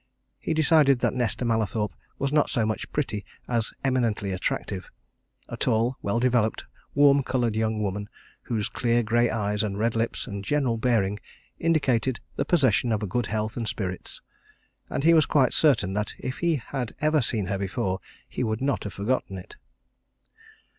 [0.39, 4.89] He decided that Nesta Mallathorpe was not so much pretty as eminently attractive
[5.47, 8.09] a tall, well developed, warm coloured young woman,
[8.41, 11.19] whose clear grey eyes and red lips and general bearing
[11.59, 14.21] indicated the possession of good health and spirits.
[14.89, 18.59] And he was quite certain that if he had ever seen her before he would
[18.59, 19.55] not have forgotten it.